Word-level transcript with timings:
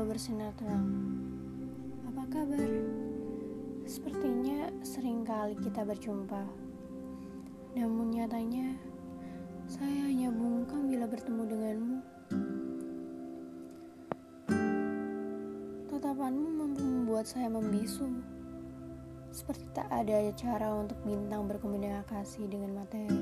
selalu 0.00 0.16
bersinar 0.16 0.48
terang. 0.56 0.88
Apa 2.08 2.24
kabar? 2.32 2.72
Sepertinya 3.84 4.72
sering 4.80 5.28
kali 5.28 5.52
kita 5.60 5.84
berjumpa. 5.84 6.40
Namun 7.76 8.16
nyatanya, 8.16 8.80
saya 9.68 10.08
hanya 10.08 10.32
bungkam 10.32 10.88
bila 10.88 11.04
bertemu 11.04 11.42
denganmu. 11.44 11.98
Tatapanmu 15.92 16.48
mampu 16.48 16.80
membuat 16.80 17.28
saya 17.28 17.52
membisu. 17.52 18.08
Seperti 19.36 19.68
tak 19.76 19.92
ada 19.92 20.32
cara 20.32 20.80
untuk 20.80 20.96
bintang 21.04 21.44
berkomunikasi 21.44 22.48
dengan 22.48 22.72
materi. 22.72 23.20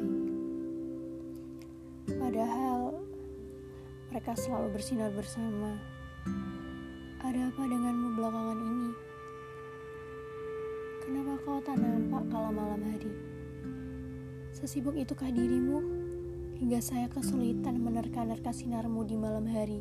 Padahal 2.06 3.02
mereka 4.14 4.38
selalu 4.38 4.78
bersinar 4.78 5.10
bersama. 5.10 5.98
Apa 7.48 7.64
denganmu 7.64 8.12
belakangan 8.12 8.60
ini? 8.60 8.92
Kenapa 11.00 11.32
kau 11.48 11.56
tak 11.64 11.80
nampak 11.80 12.28
kala 12.28 12.52
malam 12.52 12.76
hari? 12.84 13.08
Sesibuk 14.52 14.92
itukah 14.92 15.32
dirimu 15.32 15.80
hingga 16.60 16.76
saya 16.84 17.08
kesulitan 17.08 17.80
menerka-nerka 17.80 18.52
sinarmu 18.52 19.00
di 19.00 19.16
malam 19.16 19.48
hari? 19.48 19.80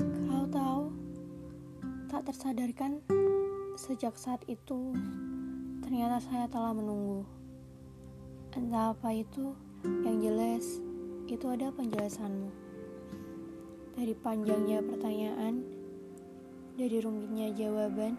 Kau 0.00 0.48
tahu, 0.48 0.96
tak 2.08 2.24
tersadarkan 2.32 3.04
sejak 3.76 4.16
saat 4.16 4.40
itu 4.48 4.96
ternyata 5.84 6.24
saya 6.24 6.48
telah 6.48 6.72
menunggu. 6.72 7.28
Entah 8.56 8.96
apa 8.96 9.12
itu, 9.12 9.52
yang 9.84 10.24
jelas 10.24 10.80
itu 11.28 11.44
ada 11.52 11.68
penjelasanmu. 11.68 12.67
Dari 13.98 14.14
panjangnya 14.14 14.78
pertanyaan, 14.78 15.58
dari 16.78 17.02
rumitnya 17.02 17.50
jawaban, 17.50 18.14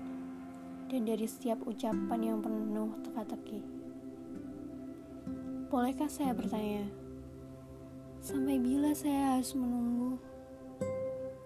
dan 0.91 1.07
dari 1.07 1.23
setiap 1.23 1.63
ucapan 1.63 2.19
yang 2.19 2.43
penuh 2.43 2.91
teka-teki. 2.99 3.63
Bolehkah 5.71 6.11
saya 6.11 6.35
bertanya, 6.35 6.83
sampai 8.19 8.59
bila 8.59 8.91
saya 8.91 9.39
harus 9.39 9.55
menunggu? 9.55 10.19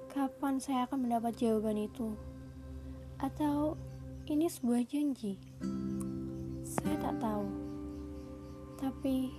Kapan 0.09 0.57
saya 0.57 0.89
akan 0.89 1.05
mendapat 1.05 1.37
jawaban 1.37 1.85
itu? 1.85 2.17
Atau 3.21 3.77
ini 4.25 4.49
sebuah 4.49 4.81
janji? 4.89 5.37
Saya 6.65 6.97
tak 6.97 7.21
tahu. 7.21 7.45
Tapi 8.81 9.29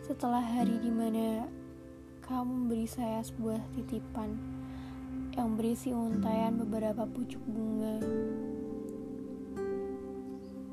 setelah 0.00 0.40
hari 0.40 0.80
di 0.80 0.88
mana 0.88 1.44
kamu 2.30 2.46
memberi 2.46 2.86
saya 2.86 3.26
sebuah 3.26 3.58
titipan 3.74 4.38
yang 5.34 5.58
berisi 5.58 5.90
untayan 5.90 6.62
beberapa 6.62 7.02
pucuk 7.02 7.42
bunga. 7.42 7.98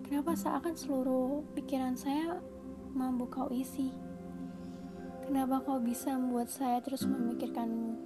Kenapa 0.06 0.38
seakan 0.38 0.78
seluruh 0.78 1.42
pikiran 1.58 1.98
saya 1.98 2.38
mampu 2.94 3.26
kau 3.26 3.50
isi? 3.50 3.90
Kenapa 5.26 5.66
kau 5.66 5.82
bisa 5.82 6.14
membuat 6.14 6.54
saya 6.54 6.78
terus 6.78 7.10
memikirkanmu? 7.10 7.98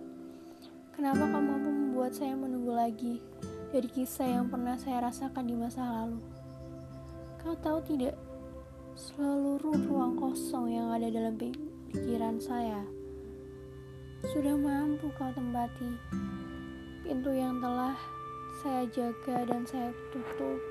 Kenapa 0.96 1.28
kau 1.28 1.44
mampu 1.44 1.68
membuat 1.68 2.16
saya 2.16 2.40
menunggu 2.40 2.72
lagi 2.72 3.20
dari 3.76 3.92
kisah 3.92 4.32
yang 4.32 4.48
pernah 4.48 4.80
saya 4.80 5.12
rasakan 5.12 5.44
di 5.44 5.60
masa 5.60 5.84
lalu? 5.84 6.24
Kau 7.44 7.60
tahu 7.60 7.84
tidak, 7.84 8.16
seluruh 8.96 9.76
ruang 9.92 10.16
kosong 10.16 10.72
yang 10.72 10.96
ada 10.96 11.12
dalam 11.12 11.36
pikiran 11.92 12.40
saya 12.40 13.01
sudah 14.30 14.54
mampu 14.54 15.10
kau 15.18 15.34
tempati 15.34 15.98
pintu 17.02 17.34
yang 17.34 17.58
telah 17.58 17.98
saya 18.62 18.86
jaga 18.94 19.50
dan 19.50 19.66
saya 19.66 19.90
tutup 20.14 20.62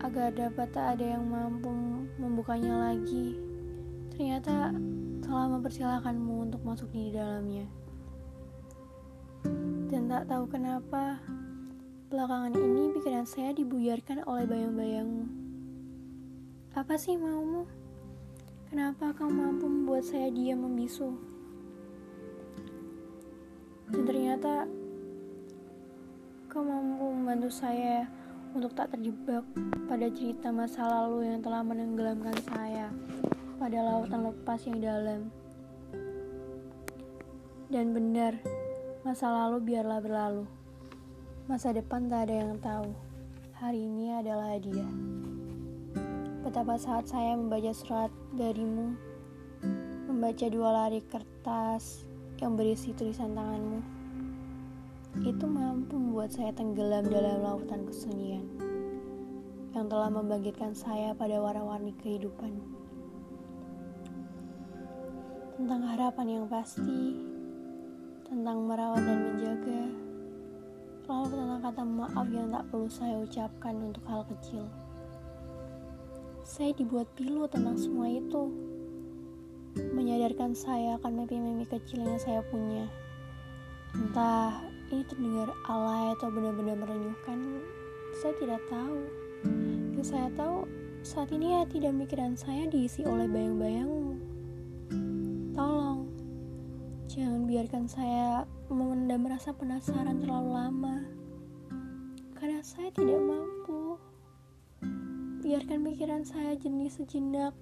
agar 0.00 0.32
dapat 0.32 0.72
tak 0.72 0.96
ada 0.96 1.20
yang 1.20 1.28
mampu 1.28 1.68
membukanya 2.16 2.90
lagi. 2.90 3.36
Ternyata 4.16 4.72
telah 5.20 5.46
mempersilahkanmu 5.52 6.50
untuk 6.50 6.64
masuk 6.64 6.88
di 6.90 7.12
dalamnya. 7.12 7.68
Dan 9.92 10.08
tak 10.08 10.26
tahu 10.26 10.48
kenapa, 10.48 11.20
belakangan 12.08 12.56
ini 12.56 12.90
pikiran 12.96 13.28
saya 13.28 13.52
dibuyarkan 13.52 14.24
oleh 14.24 14.48
bayang-bayangmu. 14.48 15.26
Apa 16.72 16.96
sih 16.96 17.20
maumu? 17.20 17.68
Kenapa 18.72 19.12
kau 19.12 19.28
mampu 19.28 19.68
membuat 19.68 20.08
saya 20.08 20.32
diam 20.32 20.64
membisu? 20.64 21.29
Ternyata 24.40 24.72
kau 26.48 26.64
mampu 26.64 27.12
membantu 27.12 27.52
saya 27.52 28.08
untuk 28.56 28.72
tak 28.72 28.96
terjebak 28.96 29.44
pada 29.84 30.08
cerita 30.08 30.48
masa 30.48 30.88
lalu 30.88 31.28
yang 31.28 31.44
telah 31.44 31.60
menenggelamkan 31.60 32.32
saya 32.48 32.88
pada 33.60 33.84
lautan 33.84 34.24
lepas 34.32 34.64
yang 34.64 34.80
dalam. 34.80 35.28
Dan 37.68 37.92
benar, 37.92 38.40
masa 39.04 39.28
lalu 39.28 39.76
biarlah 39.76 40.00
berlalu. 40.00 40.48
Masa 41.44 41.76
depan 41.76 42.08
tak 42.08 42.32
ada 42.32 42.40
yang 42.40 42.56
tahu. 42.64 42.96
Hari 43.60 43.76
ini 43.76 44.24
adalah 44.24 44.56
hadiah. 44.56 44.92
Betapa 46.48 46.80
saat 46.80 47.12
saya 47.12 47.36
membaca 47.36 47.76
surat 47.76 48.08
darimu, 48.32 48.96
membaca 50.08 50.48
dua 50.48 50.72
lari 50.72 51.04
kertas 51.04 52.08
yang 52.40 52.56
berisi 52.56 52.96
tulisan 52.96 53.36
tanganmu 53.36 53.99
itu 55.18 55.42
mampu 55.42 55.98
membuat 55.98 56.30
saya 56.30 56.54
tenggelam 56.54 57.02
dalam 57.10 57.42
lautan 57.42 57.82
kesunyian 57.82 58.46
yang 59.74 59.90
telah 59.90 60.06
membangkitkan 60.06 60.70
saya 60.70 61.10
pada 61.18 61.42
warna-warni 61.42 61.90
kehidupan. 61.98 62.62
Tentang 65.58 65.82
harapan 65.82 66.26
yang 66.30 66.46
pasti, 66.46 67.18
tentang 68.22 68.70
merawat 68.70 69.02
dan 69.02 69.18
menjaga, 69.18 69.82
lalu 71.10 71.26
tentang 71.34 71.60
kata 71.66 71.82
maaf 71.82 72.26
yang 72.30 72.48
tak 72.54 72.64
perlu 72.70 72.88
saya 72.88 73.14
ucapkan 73.18 73.74
untuk 73.82 74.04
hal 74.06 74.22
kecil. 74.30 74.64
Saya 76.46 76.70
dibuat 76.74 77.10
pilu 77.18 77.50
tentang 77.50 77.74
semua 77.74 78.06
itu 78.10 78.50
menyadarkan 79.94 80.54
saya 80.54 80.98
akan 80.98 81.22
mimpi-mimpi 81.22 81.66
kecil 81.78 82.02
yang 82.02 82.18
saya 82.18 82.42
punya. 82.50 82.86
Entah 83.94 84.69
ini 84.90 85.06
terdengar 85.06 85.54
alay 85.70 86.10
atau 86.18 86.34
benar-benar 86.34 86.74
merenyuhkan, 86.74 87.62
saya 88.18 88.34
tidak 88.42 88.58
tahu. 88.66 89.06
Yang 89.94 90.06
saya 90.10 90.28
tahu, 90.34 90.66
saat 91.06 91.30
ini 91.30 91.54
hati 91.62 91.78
dan 91.78 91.94
pikiran 92.02 92.34
saya 92.34 92.66
diisi 92.66 93.06
oleh 93.06 93.30
bayang-bayangmu. 93.30 94.18
Tolong, 95.54 96.10
jangan 97.06 97.46
biarkan 97.46 97.86
saya 97.86 98.42
memendam 98.66 99.30
rasa 99.30 99.54
penasaran 99.54 100.18
terlalu 100.18 100.50
lama. 100.58 100.96
Karena 102.34 102.58
saya 102.66 102.90
tidak 102.90 103.22
mampu. 103.22 103.94
Biarkan 105.46 105.86
pikiran 105.86 106.26
saya 106.26 106.58
jenis 106.58 106.98
sejenak 106.98 107.54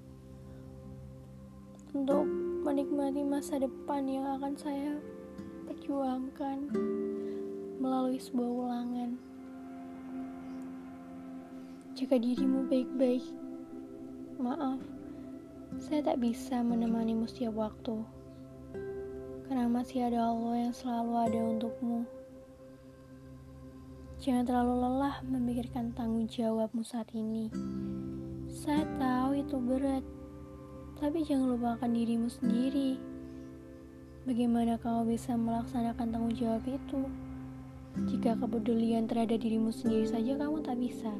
untuk 1.92 2.24
menikmati 2.64 3.20
masa 3.20 3.60
depan 3.60 4.08
yang 4.08 4.24
akan 4.40 4.56
saya 4.56 4.96
perjuangkan 5.68 6.68
melalui 7.78 8.18
sebuah 8.18 8.50
ulangan. 8.68 9.10
Jaga 11.94 12.18
dirimu 12.18 12.66
baik-baik. 12.66 13.24
Maaf, 14.38 14.78
saya 15.78 16.02
tak 16.02 16.22
bisa 16.22 16.62
menemanimu 16.62 17.26
setiap 17.26 17.54
waktu. 17.58 18.02
Karena 19.46 19.66
masih 19.66 20.10
ada 20.10 20.30
Allah 20.30 20.68
yang 20.68 20.74
selalu 20.74 21.12
ada 21.16 21.40
untukmu. 21.40 22.06
Jangan 24.18 24.44
terlalu 24.44 24.74
lelah 24.82 25.16
memikirkan 25.24 25.94
tanggung 25.94 26.26
jawabmu 26.26 26.82
saat 26.82 27.08
ini. 27.14 27.50
Saya 28.50 28.82
tahu 28.98 29.38
itu 29.38 29.56
berat 29.58 30.02
tapi 30.98 31.22
jangan 31.22 31.54
lupakan 31.54 31.90
dirimu 31.94 32.26
sendiri. 32.26 32.98
Bagaimana 34.26 34.74
kamu 34.82 35.14
bisa 35.14 35.38
melaksanakan 35.38 36.10
tanggung 36.10 36.34
jawab 36.34 36.66
itu? 36.66 37.06
Jika 37.96 38.36
kepedulian 38.36 39.08
terhadap 39.08 39.40
dirimu 39.40 39.72
sendiri 39.72 40.04
saja 40.04 40.36
kamu 40.36 40.60
tak 40.60 40.76
bisa. 40.76 41.12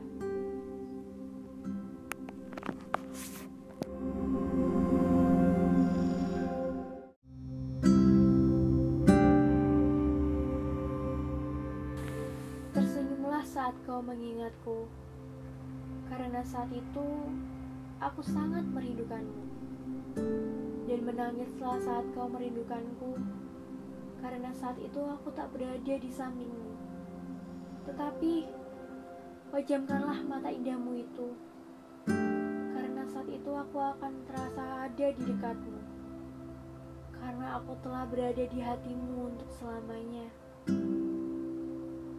Tersenyumlah 12.76 13.44
saat 13.48 13.72
kau 13.88 14.04
mengingatku, 14.04 14.84
karena 16.12 16.44
saat 16.44 16.68
itu 16.74 17.06
aku 18.02 18.20
sangat 18.20 18.68
merindukanmu. 18.68 19.44
Dan 20.88 21.04
menangislah 21.04 21.78
saat 21.84 22.06
kau 22.16 22.32
merindukanku 22.32 23.20
karena 24.18 24.50
saat 24.54 24.78
itu 24.82 24.98
aku 24.98 25.30
tak 25.34 25.50
berada 25.54 25.94
di 25.94 26.10
sampingmu. 26.10 26.74
Tetapi, 27.86 28.34
pejamkanlah 29.54 30.20
mata 30.26 30.50
indahmu 30.50 30.98
itu, 30.98 31.32
karena 32.74 33.02
saat 33.08 33.28
itu 33.30 33.50
aku 33.54 33.78
akan 33.78 34.12
terasa 34.28 34.90
ada 34.90 35.06
di 35.14 35.22
dekatmu. 35.22 35.80
Karena 37.18 37.58
aku 37.58 37.74
telah 37.82 38.06
berada 38.06 38.44
di 38.46 38.58
hatimu 38.62 39.34
untuk 39.34 39.50
selamanya. 39.58 40.26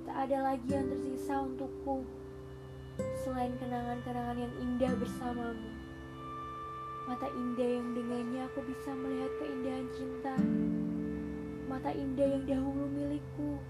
Tak 0.03 0.27
ada 0.27 0.37
lagi 0.51 0.67
yang 0.67 0.91
tersisa 0.91 1.39
untukku 1.45 2.03
selain 3.23 3.55
kenangan-kenangan 3.61 4.37
yang 4.43 4.53
indah 4.59 4.93
bersamamu. 4.99 5.71
Mata 7.07 7.31
indah 7.31 7.69
yang 7.79 7.95
dengannya 7.95 8.41
aku 8.51 8.59
bisa 8.67 8.91
melihat 8.91 9.31
keindahan 9.39 9.87
cinta. 9.95 10.35
Mata 11.69 11.93
indah 11.93 12.25
yang 12.25 12.49
dahulu 12.49 12.89
milikku. 12.89 13.61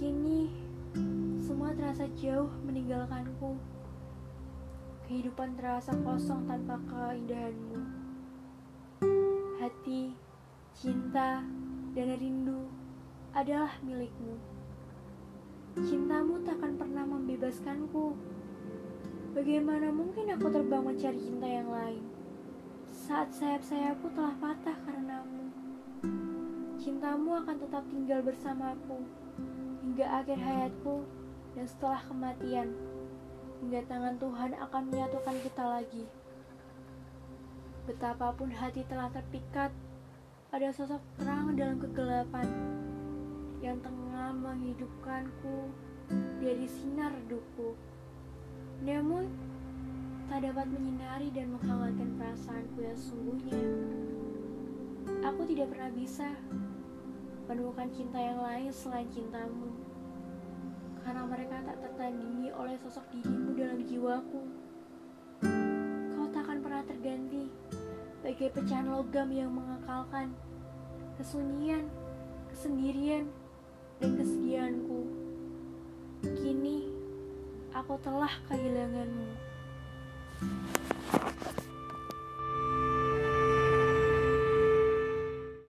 Kini 0.00 0.48
semua 1.36 1.76
terasa 1.76 2.08
jauh 2.16 2.48
meninggalkanku. 2.64 3.60
Kehidupan 5.04 5.60
terasa 5.60 5.92
kosong 6.00 6.48
tanpa 6.48 6.80
keindahanmu. 6.88 7.84
Hati, 9.60 10.16
cinta, 10.72 11.44
dan 11.92 12.16
rindu 12.16 12.72
adalah 13.36 13.76
milikmu. 13.84 14.40
Cintamu 15.84 16.40
takkan 16.48 16.80
pernah 16.80 17.04
membebaskanku. 17.04 18.16
Bagaimana 19.36 19.92
mungkin 19.92 20.32
aku 20.32 20.48
terbang 20.48 20.88
mencari 20.88 21.20
cinta 21.20 21.44
yang 21.44 21.68
lain? 21.68 22.08
Saat 22.88 23.36
sayap-sayapku 23.36 24.16
telah 24.16 24.32
patah 24.40 24.80
karenamu. 24.88 25.59
Cintamu 26.80 27.36
akan 27.36 27.60
tetap 27.60 27.84
tinggal 27.92 28.24
bersamaku 28.24 29.04
hingga 29.84 30.24
akhir 30.24 30.40
hayatku 30.40 31.04
dan 31.52 31.68
setelah 31.68 32.00
kematian. 32.08 32.72
Hingga 33.60 33.84
tangan 33.84 34.16
Tuhan 34.16 34.56
akan 34.56 34.82
menyatukan 34.88 35.36
kita 35.44 35.64
lagi. 35.68 36.08
Betapapun 37.84 38.48
hati 38.48 38.80
telah 38.88 39.12
terpikat, 39.12 39.68
ada 40.56 40.72
sosok 40.72 41.04
terang 41.20 41.52
dalam 41.52 41.76
kegelapan 41.76 42.48
yang 43.60 43.76
tengah 43.84 44.32
menghidupkanku 44.40 45.68
dari 46.40 46.64
sinar 46.64 47.12
redupku. 47.12 47.76
Namun, 48.80 49.28
tak 50.32 50.48
dapat 50.48 50.64
menyinari 50.64 51.28
dan 51.28 51.52
menghangatkan 51.52 52.08
perasaanku 52.16 52.80
yang 52.80 52.96
sungguhnya. 52.96 53.60
Aku 55.20 55.44
tidak 55.44 55.76
pernah 55.76 55.92
bisa 55.92 56.32
menemukan 57.50 57.90
cinta 57.90 58.14
yang 58.14 58.38
lain 58.38 58.70
selain 58.70 59.10
cintamu. 59.10 59.74
Karena 61.02 61.26
mereka 61.26 61.58
tak 61.66 61.82
tertandingi 61.82 62.54
oleh 62.54 62.78
sosok 62.78 63.02
dirimu 63.10 63.58
dalam 63.58 63.82
jiwaku. 63.82 64.42
Kau 66.14 66.26
tak 66.30 66.46
akan 66.46 66.58
pernah 66.62 66.86
terganti 66.86 67.50
bagai 68.22 68.54
pecahan 68.54 68.86
logam 68.86 69.34
yang 69.34 69.50
mengekalkan 69.50 70.30
kesunyian, 71.18 71.90
kesendirian, 72.54 73.26
dan 73.98 74.14
kesedihanku. 74.14 75.10
Kini 76.22 76.86
aku 77.74 77.98
telah 77.98 78.30
kehilanganmu. 78.46 79.26